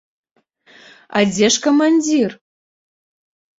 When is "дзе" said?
1.35-1.47